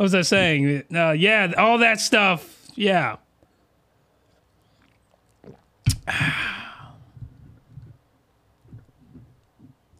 [0.00, 0.84] what was I saying?
[0.94, 2.70] Uh, yeah, all that stuff.
[2.74, 3.16] Yeah.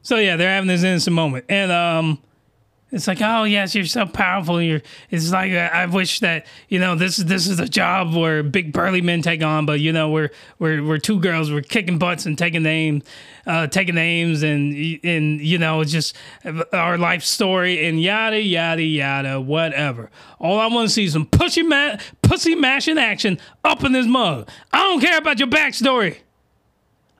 [0.02, 2.18] So yeah, they're having this innocent moment, and um,
[2.92, 4.60] it's like, oh yes, you're so powerful.
[4.60, 4.82] You're.
[5.10, 8.42] It's like uh, I wish that you know this is this is a job where
[8.42, 11.52] big burly men take on, but you know we're we're we're two girls.
[11.52, 13.04] We're kicking butts and taking names,
[13.46, 14.74] uh, taking names, and
[15.04, 16.16] and you know it's just
[16.72, 20.10] our life story and yada yada yada whatever.
[20.40, 24.06] All I want to see is some pushy ma- pussy mashing action up in this
[24.06, 24.48] mug.
[24.72, 26.18] I don't care about your backstory.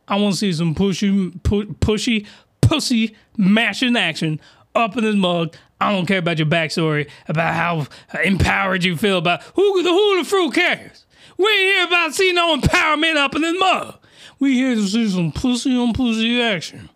[0.09, 2.27] I want to see some pushy, pu- pushy,
[2.61, 4.41] pussy mashing action
[4.75, 5.55] up in this mug.
[5.81, 7.87] I don't care about your backstory, about how
[8.23, 11.07] empowered you feel about who the who the fruit cares.
[11.39, 13.97] We ain't here about seeing no empowerment up in this mug.
[14.39, 16.91] We here to see some pussy on pussy action.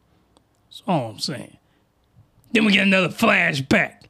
[0.67, 1.57] That's all I'm saying.
[2.53, 4.03] Then we get another flashback.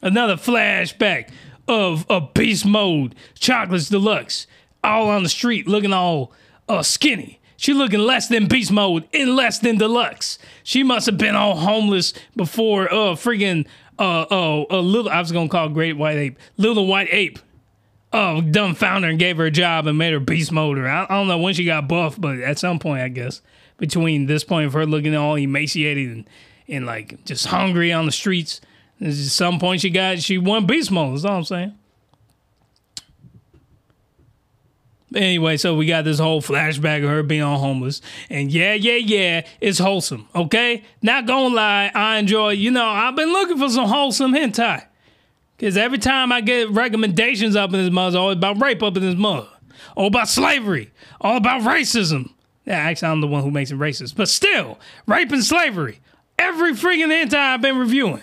[0.00, 1.30] Another flashback
[1.68, 4.46] of a beast mode, chocolates deluxe,
[4.82, 6.32] all on the street looking all
[6.68, 7.40] uh, skinny.
[7.62, 10.36] She looking less than beast mode in less than deluxe.
[10.64, 13.68] She must have been all homeless before uh friggin'
[14.00, 16.40] uh uh a little I was gonna call great white ape.
[16.56, 17.38] Little white ape.
[18.12, 20.76] Uh done found her and gave her a job and made her beast mode.
[20.76, 23.42] Or I, I don't know when she got buff, but at some point I guess.
[23.78, 26.30] Between this point of her looking all emaciated and,
[26.66, 28.60] and like just hungry on the streets.
[29.00, 31.78] Just some point she got she won beast mode, that's all I'm saying.
[35.14, 38.00] Anyway, so we got this whole flashback of her being all homeless.
[38.30, 40.84] And yeah, yeah, yeah, it's wholesome, okay?
[41.02, 44.86] Not gonna lie, I enjoy, you know, I've been looking for some wholesome hentai.
[45.56, 49.02] Because every time I get recommendations up in this it's always about rape up in
[49.02, 49.46] this mug.
[49.96, 50.90] All about slavery.
[51.20, 52.30] All about racism.
[52.64, 54.16] Yeah, actually, I'm the one who makes it racist.
[54.16, 56.00] But still, rape and slavery.
[56.38, 58.22] Every freaking hentai I've been reviewing.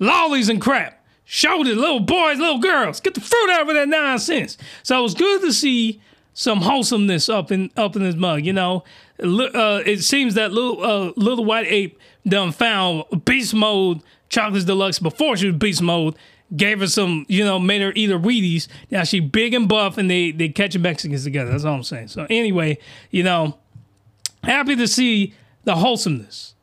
[0.00, 1.01] Lolis and crap
[1.32, 3.00] shoulders, little boys, little girls.
[3.00, 4.58] Get the fruit out of that nonsense.
[4.82, 5.98] So it was good to see
[6.34, 8.44] some wholesomeness up in up in this mug.
[8.44, 8.84] You know,
[9.18, 14.98] uh, it seems that little uh, little white ape done found beast mode chocolates deluxe
[14.98, 16.16] before she was beast mode.
[16.54, 18.68] Gave her some, you know, made her eat her Wheaties.
[18.90, 21.50] Now she big and buff, and they they catching Mexicans together.
[21.50, 22.08] That's all I'm saying.
[22.08, 22.76] So anyway,
[23.10, 23.56] you know,
[24.44, 25.32] happy to see
[25.64, 26.54] the wholesomeness.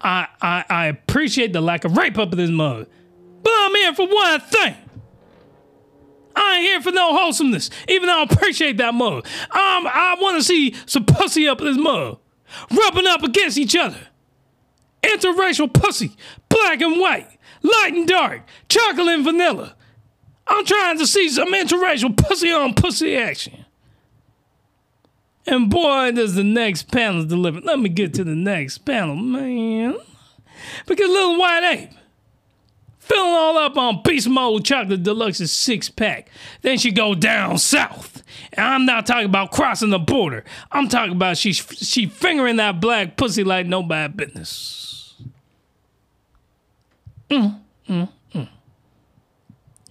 [0.00, 2.86] I I, I appreciate the lack of rape up in this mug.
[3.46, 4.74] But I'm here for one thing.
[6.34, 9.24] I ain't here for no wholesomeness, even though I appreciate that mug.
[9.24, 12.18] Um, I want to see some pussy up in this mug,
[12.72, 14.00] rubbing up against each other.
[15.00, 16.16] Interracial pussy,
[16.48, 17.28] black and white,
[17.62, 19.76] light and dark, chocolate and vanilla.
[20.48, 23.64] I'm trying to see some interracial pussy on pussy action.
[25.46, 27.60] And boy, does the next panel deliver.
[27.60, 29.98] Let me get to the next panel, man.
[30.84, 31.90] Because little white ape
[33.06, 36.28] filling all up on Beast Mode Chocolate Deluxe's six pack.
[36.62, 38.22] Then she go down south.
[38.52, 40.44] And I'm not talking about crossing the border.
[40.72, 45.14] I'm talking about she she fingering that black pussy like no bad business.
[47.30, 48.48] Mm, mm, mm.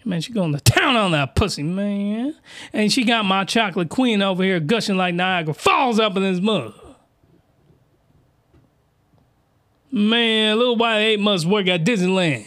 [0.03, 2.35] Man, she going to town on that pussy, man.
[2.73, 6.39] And she got my chocolate queen over here gushing like Niagara Falls up in this
[6.39, 6.73] mug.
[9.91, 12.45] Man, little white ape must work at Disneyland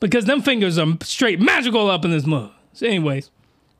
[0.00, 2.50] because them fingers are straight magical up in this mug.
[2.72, 3.30] So, anyways,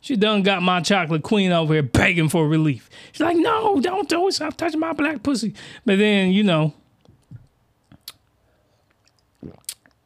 [0.00, 2.88] she done got my chocolate queen over here begging for relief.
[3.12, 4.32] She's like, no, don't do it.
[4.32, 5.54] Stop touching my black pussy.
[5.84, 6.74] But then, you know,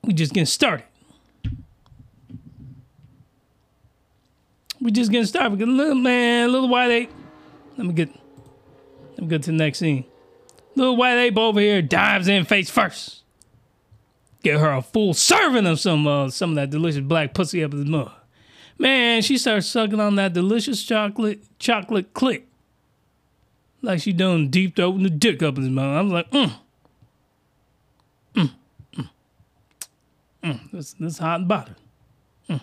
[0.03, 0.85] we just getting started.
[4.81, 5.59] We just getting started.
[5.59, 7.13] Because little man, little white ape.
[7.77, 8.09] Let me get
[9.13, 10.05] let me get to the next scene.
[10.75, 13.22] Little white ape over here dives in face first.
[14.43, 17.73] Get her a full serving of some uh, some of that delicious black pussy up
[17.73, 18.11] in the mud.
[18.79, 22.49] Man, she starts sucking on that delicious chocolate chocolate click.
[23.83, 25.97] Like she done deep throating the dick up in his mouth.
[25.97, 26.53] I was like, mm.
[28.35, 28.51] Mm.
[28.95, 29.11] Mm.
[30.43, 30.71] Mm.
[30.73, 31.77] This, this hot and bothered.
[32.49, 32.61] Mm.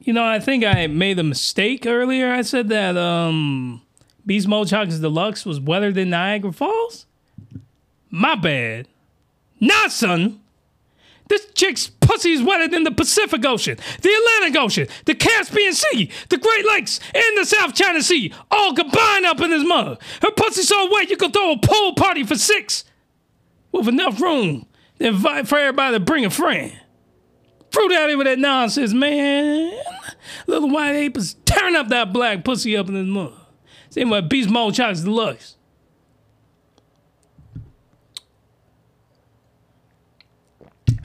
[0.00, 2.32] You know, I think I made a mistake earlier.
[2.32, 3.82] I said that um
[4.30, 7.06] Beast Mode Chocolates Deluxe was wetter than Niagara Falls.
[8.10, 8.86] My bad.
[9.58, 10.40] Nah, son.
[11.26, 16.12] This chick's pussy is wetter than the Pacific Ocean, the Atlantic Ocean, the Caspian Sea,
[16.28, 20.00] the Great Lakes, and the South China Sea, all combined up in this mug.
[20.22, 22.84] Her pussy so wet you could throw a pool party for six
[23.72, 24.64] with enough room
[25.00, 26.72] to invite for everybody to bring a friend.
[27.72, 29.76] Fruit out with that nonsense, man.
[30.46, 33.32] Little white ape is tearing up that black pussy up in this mug.
[33.90, 35.56] Same way Beast Mode Chocolates Deluxe.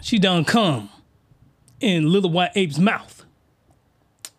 [0.01, 0.89] She done come
[1.79, 3.25] in Little White Ape's mouth.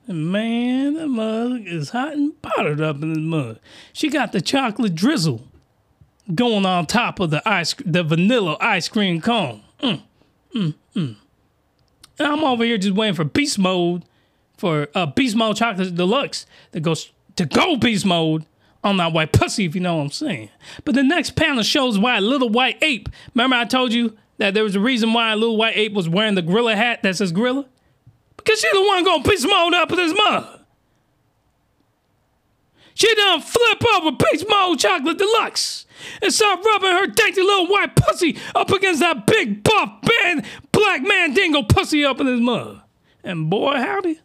[0.07, 3.59] And man, that mug is hot and powdered up in the mug.
[3.93, 5.43] She got the chocolate drizzle
[6.33, 9.63] going on top of the ice, the vanilla ice cream cone.
[9.81, 10.03] Mm,
[10.55, 11.17] mm, mm.
[12.19, 14.05] And I'm over here just waiting for beast mode,
[14.57, 18.45] for uh, beast mode chocolate deluxe that goes to go beast mode
[18.83, 20.51] on that white pussy, if you know what I'm saying.
[20.85, 23.09] But the next panel shows why little white ape.
[23.35, 26.35] Remember I told you that there was a reason why little white ape was wearing
[26.35, 27.67] the gorilla hat that says gorilla?
[28.37, 30.61] Because she the one gonna beast mode up in this mug.
[32.95, 35.85] She done flip over beast mode chocolate deluxe
[36.23, 41.03] and start rubbing her dainty little white pussy up against that big buff band black
[41.03, 42.79] man dingo pussy up in his mug.
[43.23, 44.21] And boy howdy,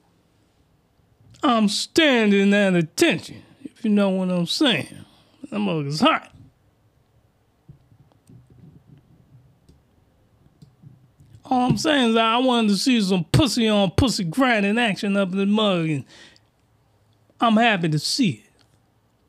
[1.43, 5.05] I'm standing at attention, if you know what I'm saying.
[5.49, 6.31] That mug is hot.
[11.45, 15.33] All I'm saying is I wanted to see some pussy on pussy grinding action up
[15.33, 16.05] in the mug, and
[17.41, 18.49] I'm happy to see it.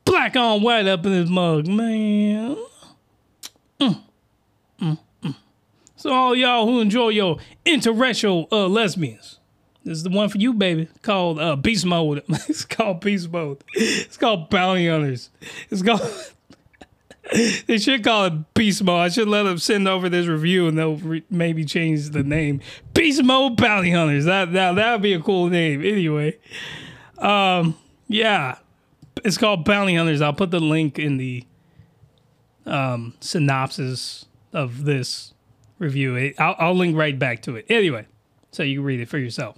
[0.05, 2.55] Black on white up in this mug, man.
[3.79, 4.01] Mm,
[4.79, 5.35] mm, mm.
[5.97, 9.39] So all y'all who enjoy your interracial uh, lesbians,
[9.83, 10.87] this is the one for you, baby.
[11.01, 12.23] Called uh, Beast Mode.
[12.29, 13.63] it's called Beast Mode.
[13.73, 15.29] It's called Bounty Hunters.
[15.69, 16.01] It's called.
[17.67, 18.99] they should call it Beast Mode.
[18.99, 22.61] I should let them send over this review and they'll re- maybe change the name.
[22.93, 24.25] Beast Mode Bounty Hunters.
[24.25, 25.81] That that that would be a cool name.
[25.81, 26.37] Anyway,
[27.17, 28.57] um, yeah,
[29.23, 30.21] it's called Bounty Hunters.
[30.21, 31.45] I'll put the link in the
[32.65, 35.33] um, synopsis of this
[35.77, 36.33] review.
[36.37, 37.65] I'll, I'll link right back to it.
[37.69, 38.07] Anyway,
[38.51, 39.57] so you can read it for yourself.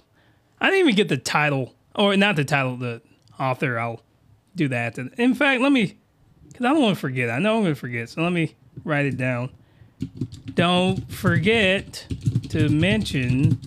[0.60, 3.02] I didn't even get the title, or not the title, the
[3.38, 3.78] author.
[3.78, 4.02] I'll
[4.54, 4.98] do that.
[4.98, 5.98] In fact, let me,
[6.48, 7.30] because I don't want to forget.
[7.30, 8.08] I know I'm going to forget.
[8.08, 9.50] So let me write it down.
[10.54, 12.06] Don't forget
[12.50, 13.60] to mention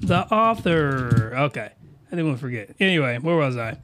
[0.00, 1.32] the author.
[1.36, 1.70] Okay.
[2.06, 2.76] I didn't want to forget.
[2.78, 3.78] Anyway, where was I?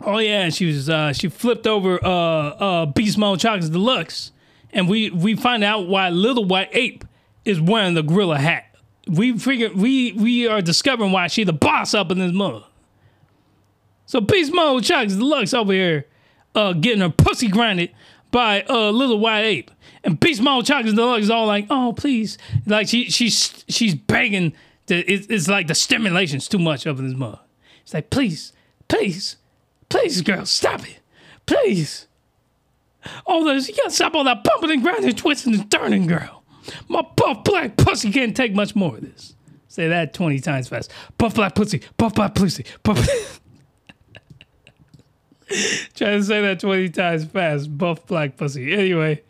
[0.00, 4.32] Oh yeah, she was uh, she flipped over uh, uh, Beast Mode Chocolates Deluxe,
[4.72, 7.04] and we we find out why Little White Ape
[7.44, 8.64] is wearing the gorilla hat.
[9.08, 12.64] We figure we we are discovering why she the boss up in this mug.
[14.06, 16.06] So Beast Mode Chucks Deluxe over here,
[16.54, 17.90] uh, getting her pussy grinded
[18.30, 19.70] by uh Little White Ape.
[20.04, 22.38] And Beast Mode Chocolate Deluxe is all like, oh please.
[22.66, 24.54] Like she she's she's begging
[24.86, 27.38] to it's, it's like the stimulation's too much up in this mug.
[27.82, 28.52] It's like, please,
[28.88, 29.36] please,
[29.88, 31.00] please, girl, stop it.
[31.46, 32.06] Please.
[33.26, 36.43] All this, you gotta stop all that bumping and grinding, twisting and turning, girl.
[36.88, 39.34] My buff black pussy can't take much more of this.
[39.68, 40.92] Say that 20 times fast.
[41.18, 42.98] Buff black pussy, buff black pussy, buff.
[45.94, 47.76] Try to say that 20 times fast.
[47.76, 48.72] Buff black pussy.
[48.72, 49.22] Anyway,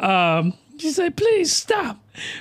[0.00, 1.98] um, she said, please stop.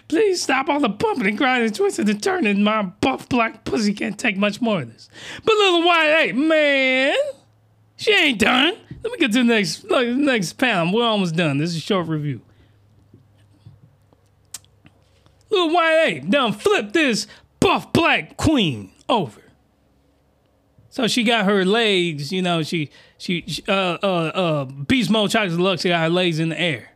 [0.07, 2.63] Please stop all the bumping and grinding, twisting and turning.
[2.63, 5.09] My buff black pussy can't take much more of this.
[5.43, 7.15] But little white ape, man,
[7.97, 8.73] she ain't done.
[9.03, 10.93] Let me get to the next, look, the next panel.
[10.93, 11.57] We're almost done.
[11.57, 12.41] This is a short review.
[15.51, 17.27] White ape done flip this
[17.59, 19.41] buff black queen over.
[20.89, 25.51] So she got her legs, you know, she she uh uh uh Beast Mode Chocolate
[25.51, 26.91] Deluxe, got her legs in the air.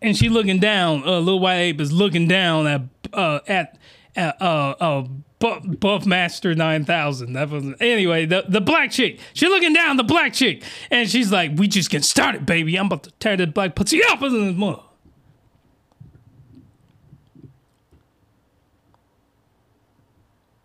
[0.00, 3.78] And she looking down, uh little white ape is looking down at uh at
[4.14, 5.04] at uh uh
[5.38, 7.32] Buff, Buff Master 9000.
[7.34, 9.18] That was anyway, the the black chick.
[9.34, 12.76] She looking down the black chick and she's like, "We just get started, baby.
[12.76, 14.80] I'm about to tear that black pussy up in this mud."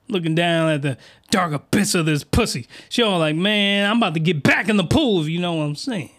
[0.09, 0.97] looking down at the
[1.29, 2.67] dark abyss of this pussy.
[2.89, 5.53] She all like, man, I'm about to get back in the pool if you know
[5.53, 6.11] what I'm saying.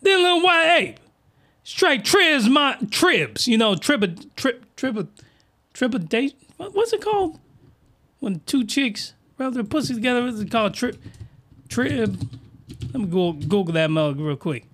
[0.00, 1.00] Then little white ape,
[1.62, 5.06] straight tribs my tribs, you know, trip a trip trip a
[5.74, 7.38] trip a What, what's it called?
[8.22, 10.74] When two chicks rub their pussy together, It's called?
[10.74, 10.96] Trip
[11.68, 12.22] trib.
[12.22, 14.64] Uh, let me go Google that mug real quick.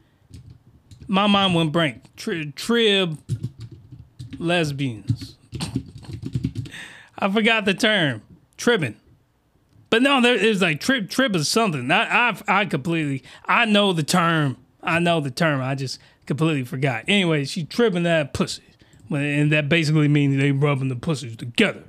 [1.06, 2.14] My mind went blank.
[2.14, 3.18] Tri- trib
[4.38, 5.36] lesbians.
[7.18, 8.20] I forgot the term.
[8.58, 8.96] Tribbing.
[9.88, 11.90] But no, there is like trip trip is something.
[11.90, 14.58] I I I completely I know the term.
[14.82, 15.62] I know the term.
[15.62, 17.04] I just completely forgot.
[17.08, 18.64] Anyway, she tripping that pussy.
[19.10, 21.84] And that basically means they rubbing the pussies together.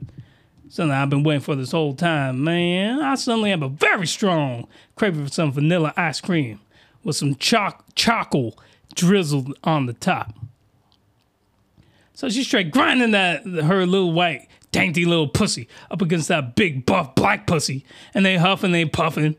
[0.69, 3.01] Something I've been waiting for this whole time, man.
[3.01, 6.59] I suddenly have a very strong craving for some vanilla ice cream
[7.03, 8.53] with some choc chocolate
[8.93, 10.35] drizzled on the top.
[12.13, 16.85] So she's straight grinding that her little white dainty little pussy up against that big
[16.85, 19.37] buff black pussy, and they huffing, they puffing,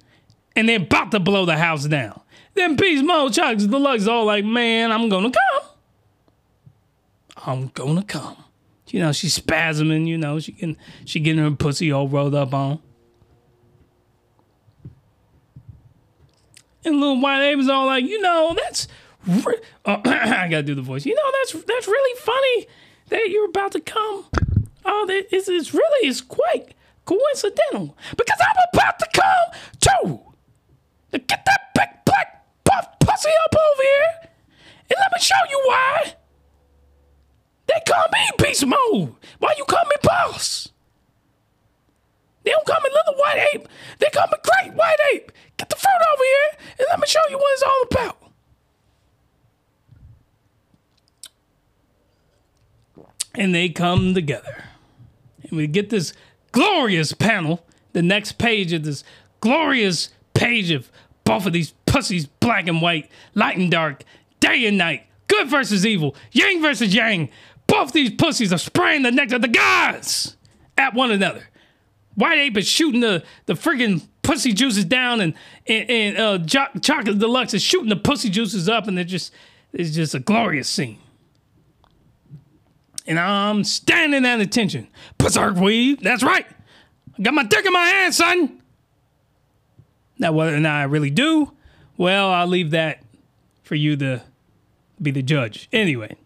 [0.57, 2.21] and they're about to blow the house down.
[2.55, 5.69] Then Beast Mode Deluxe is all like, man, I'm gonna come.
[7.37, 8.37] I'm gonna come.
[8.93, 12.53] You know, she's spasming, you know, she can she getting her pussy all rolled up
[12.53, 12.81] on.
[16.85, 18.89] And little white Abe's all like, you know, that's
[19.27, 21.05] re- oh, I gotta do the voice.
[21.07, 22.67] You know, that's that's really funny
[23.09, 24.27] that you're about to come.
[24.85, 26.75] Oh, that is it's really is quite
[27.05, 30.21] coincidental because I'm about to come too.
[31.13, 34.31] To get that big black buff pussy up over here,
[34.91, 36.15] and let me show you why.
[37.71, 39.15] They call me beast mode.
[39.39, 40.71] Why you call me boss?
[42.43, 43.69] They don't call me little white ape.
[44.01, 45.31] They call me great white ape.
[45.57, 48.17] Get the fruit over here and let me show you what it's all about.
[53.37, 54.65] And they come together.
[55.45, 56.13] And we get this
[56.51, 59.05] glorious panel, the next page of this
[59.41, 60.91] glorious page of
[61.23, 64.03] both of these pussies, black and white, light and dark,
[64.41, 67.29] day and night, good versus evil, yang versus yang.
[67.81, 70.37] Both these pussies are spraying the nectar of the gods
[70.77, 71.49] at one another.
[72.15, 75.33] White Ape is shooting the, the friggin' pussy juices down, and
[75.67, 79.33] and, and uh, Jo- Chocolate Deluxe is shooting the pussy juices up, and they're just
[79.73, 80.99] it's just a glorious scene.
[83.07, 84.87] And I'm standing at attention.
[85.17, 86.45] Berserk weave, that's right.
[87.19, 88.61] I got my dick in my hand, son.
[90.19, 91.55] Now, whether or not I really do,
[91.97, 93.03] well, I'll leave that
[93.63, 94.23] for you to
[95.01, 95.67] be the judge.
[95.73, 96.19] Anyway.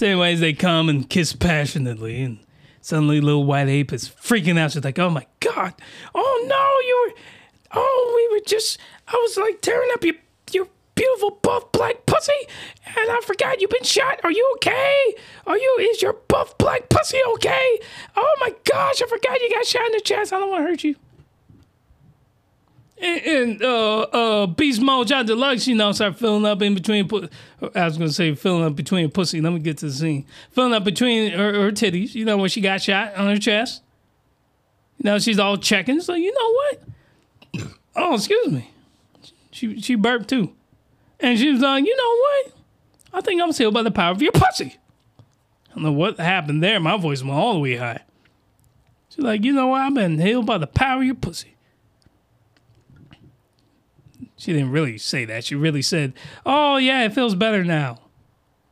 [0.00, 2.38] So, anyways, they come and kiss passionately, and
[2.80, 4.72] suddenly little white ape is freaking out.
[4.72, 5.74] She's like, "Oh my god!
[6.14, 6.88] Oh no!
[6.88, 7.22] You were,
[7.72, 8.78] oh, we were just.
[9.08, 10.14] I was like tearing up your
[10.52, 12.32] your beautiful buff black pussy,
[12.86, 14.20] and I forgot you've been shot.
[14.24, 15.16] Are you okay?
[15.46, 15.76] Are you?
[15.92, 17.80] Is your buff black pussy okay?
[18.16, 19.02] Oh my gosh!
[19.02, 20.32] I forgot you got shot in the chest.
[20.32, 20.96] I don't want to hurt you."
[23.00, 27.08] And, and uh, uh, Beast Mode John Deluxe, you know, start filling up in between.
[27.74, 29.40] I was gonna say filling up between pussy.
[29.40, 30.26] Let me get to the scene.
[30.50, 32.14] Filling up between her, her titties.
[32.14, 33.82] You know when she got shot on her chest.
[34.98, 36.00] You know she's all checking.
[36.00, 37.70] So you know what?
[37.96, 38.70] Oh, excuse me.
[39.50, 40.52] She she burped too,
[41.18, 42.52] and she was like, you know what?
[43.12, 44.76] I think I'm sealed by the power of your pussy.
[45.70, 46.78] I don't know what happened there.
[46.78, 48.02] My voice went all the way high.
[49.08, 49.80] She's like, you know what?
[49.80, 51.56] I've been healed by the power of your pussy.
[54.40, 55.44] She didn't really say that.
[55.44, 56.14] She really said,
[56.46, 57.98] oh, yeah, it feels better now.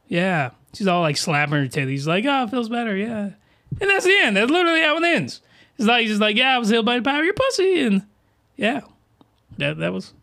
[0.06, 0.52] Yeah.
[0.72, 2.96] She's all like slapping her titties, like, oh, it feels better.
[2.96, 3.32] Yeah.
[3.78, 4.38] And that's the end.
[4.38, 5.42] That's literally how it ends.
[5.76, 7.82] It's like, she's like, yeah, I was healed by the power of your pussy.
[7.82, 8.06] And
[8.56, 8.80] yeah,
[9.58, 10.14] that, that was,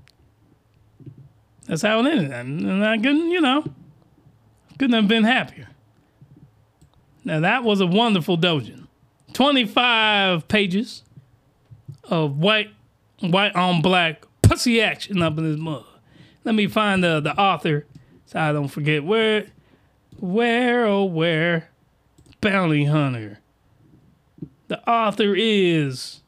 [1.67, 2.31] that's how it ended.
[2.31, 3.65] And, and I couldn't, you know,
[4.79, 5.67] couldn't have been happier.
[7.23, 8.87] Now, that was a wonderful doujin.
[9.33, 11.03] 25 pages
[12.03, 12.71] of white,
[13.19, 15.85] white on black pussy action up in this mug.
[16.43, 17.85] Let me find the, the author
[18.25, 19.47] so I don't forget where,
[20.19, 21.69] where, oh, where,
[22.41, 23.39] Bounty Hunter.
[24.67, 26.21] The author is,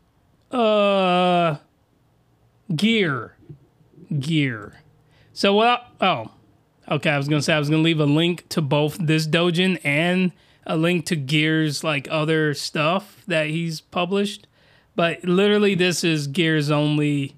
[0.51, 1.57] uh,
[2.76, 3.36] Gear.
[4.20, 4.82] Gear.
[5.34, 6.32] So, what, oh,
[6.89, 9.80] okay, I was gonna say I was gonna leave a link to both this doujin
[9.84, 10.32] and
[10.65, 14.47] a link to Gear's like other stuff that he's published.
[14.95, 17.37] But literally, this is Gear's only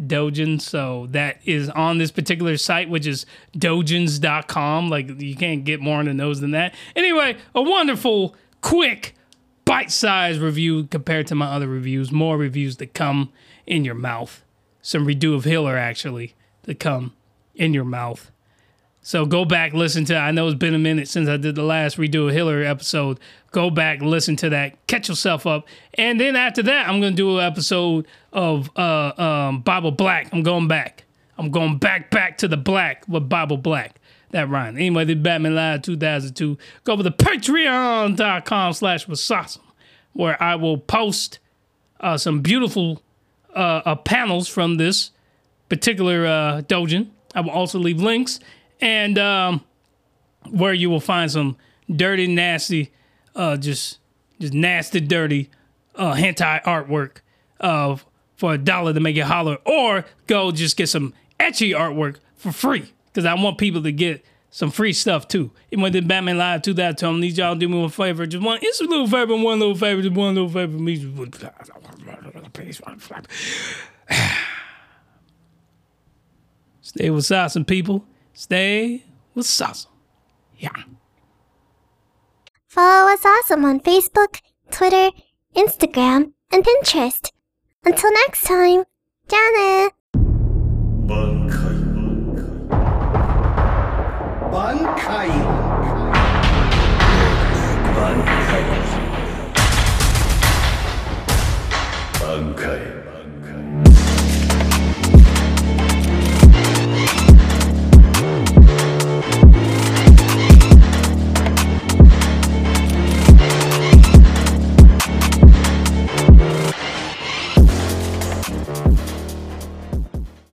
[0.00, 3.26] doujin, so that is on this particular site, which is
[3.56, 4.88] doujins.com.
[4.88, 6.74] Like you can't get more on the nose than that.
[6.94, 9.14] Anyway, a wonderful, quick,
[9.64, 12.12] bite-sized review compared to my other reviews.
[12.12, 13.32] More reviews that come
[13.66, 14.44] in your mouth.
[14.80, 17.14] Some redo of Healer actually to come
[17.54, 18.30] in your mouth.
[19.08, 20.18] So go back, listen to.
[20.18, 23.18] I know it's been a minute since I did the last redo of Healer episode.
[23.52, 27.38] Go back, listen to that, catch yourself up, and then after that, I'm gonna do
[27.38, 30.28] an episode of uh, um, Bible Black.
[30.34, 31.04] I'm going back.
[31.38, 33.98] I'm going back, back to the black with Bible Black.
[34.32, 34.76] That rhyme.
[34.76, 36.58] Anyway, the Batman Live 2002.
[36.84, 39.62] Go over to patreon.com slash wasasum,
[40.12, 41.38] where I will post
[42.00, 43.00] uh, some beautiful
[43.56, 45.12] uh, uh, panels from this
[45.70, 47.08] particular uh, doujin.
[47.34, 48.40] I will also leave links
[48.80, 49.64] and um,
[50.50, 51.56] where you will find some
[51.94, 52.92] dirty, nasty,
[53.34, 53.98] uh, just
[54.40, 55.50] just nasty, dirty
[55.94, 57.18] uh, hentai artwork
[57.60, 57.96] uh,
[58.36, 62.52] for a dollar to make it holler, or go just get some ecchi artwork for
[62.52, 65.50] free because I want people to get some free stuff too.
[65.70, 68.26] Even when did Batman Live two 2000, I need y'all to do me one favor,
[68.26, 70.96] just one, it's a little favor, one little favor, just one little favor me.
[76.80, 78.04] Stay with awesome people.
[78.38, 79.02] Stay
[79.34, 79.88] with Sasa.
[80.56, 80.84] Yeah.
[82.68, 85.10] Follow Wasasum on Facebook, Twitter,
[85.56, 87.32] Instagram, and Pinterest.
[87.84, 88.84] Until next time,
[89.26, 89.92] Janet.
[91.10, 91.82] Bankai.
[92.70, 93.58] Bankai.
[94.52, 95.57] Bankai.